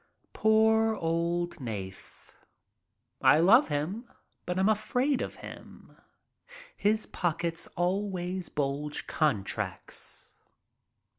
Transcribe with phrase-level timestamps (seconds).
[0.33, 2.33] Poor old Nath!
[3.21, 4.09] I love him,
[4.47, 5.95] but am afraid of him.
[6.75, 10.31] His pockets always bulge contracts.